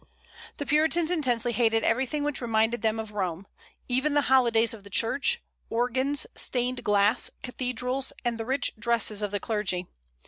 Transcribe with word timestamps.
The 0.57 0.65
Puritans 0.65 1.11
intensely 1.11 1.51
hated 1.51 1.83
everything 1.83 2.23
which 2.23 2.41
reminded 2.41 2.81
them 2.81 2.99
of 2.99 3.11
Rome, 3.11 3.45
even 3.87 4.15
the 4.15 4.23
holidays 4.33 4.73
of 4.73 4.83
the 4.83 4.89
Church, 4.89 5.43
organs, 5.69 6.25
stained 6.33 6.83
glass, 6.83 7.29
cathedrals, 7.43 8.11
and 8.25 8.39
the 8.39 8.45
rich 8.47 8.73
dresses 8.79 9.21
of 9.21 9.29
the 9.29 9.39
clergy. 9.39 9.85